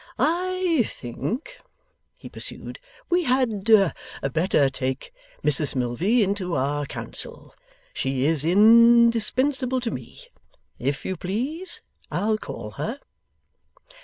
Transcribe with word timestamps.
'I 0.17 0.81
think,' 0.87 1.61
he 2.17 2.27
pursued, 2.27 2.79
'we 3.11 3.25
had 3.25 3.69
better 4.33 4.67
take 4.67 5.13
Mrs 5.43 5.75
Milvey 5.75 6.23
into 6.23 6.55
our 6.55 6.87
Council. 6.87 7.53
She 7.93 8.25
is 8.25 8.43
indispensable 8.43 9.79
to 9.79 9.91
me. 9.91 10.21
If 10.79 11.05
you 11.05 11.15
please, 11.15 11.83
I'll 12.09 12.39
call 12.39 12.71
her. 12.81 12.99